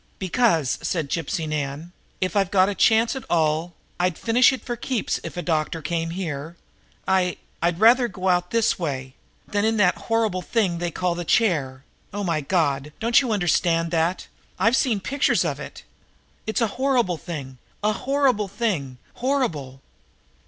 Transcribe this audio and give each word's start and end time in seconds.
"Because," 0.17 0.79
said 0.81 1.11
Gypsy 1.11 1.47
Nan, 1.47 1.91
"if 2.21 2.35
I've 2.35 2.49
got 2.49 2.69
a 2.69 2.73
chance 2.73 3.15
at 3.15 3.23
all, 3.29 3.75
I'd 3.99 4.17
finish 4.17 4.51
it 4.51 4.65
for 4.65 4.75
keeps 4.75 5.19
if 5.23 5.37
a 5.37 5.43
doctor 5.43 5.79
came 5.79 6.09
here. 6.09 6.57
I 7.07 7.37
I'd 7.61 7.79
rather 7.79 8.07
go 8.07 8.27
out 8.27 8.49
this 8.49 8.79
way 8.79 9.13
than 9.47 9.63
in 9.63 9.77
that 9.77 9.99
horrible 10.09 10.41
thing 10.41 10.79
they 10.79 10.89
call 10.89 11.13
the 11.13 11.23
'chair.' 11.23 11.83
Oh, 12.11 12.23
my 12.23 12.41
God, 12.41 12.93
don't 12.99 13.21
you 13.21 13.31
understand 13.31 13.91
that! 13.91 14.25
I've 14.57 14.75
seen 14.75 15.01
pictures 15.01 15.45
of 15.45 15.59
it! 15.59 15.83
It's 16.47 16.61
a 16.61 16.67
horrible 16.81 17.17
thing 17.17 17.59
a 17.83 17.93
horrible 17.93 18.47
thing 18.47 18.97
horrible!" 19.21 19.81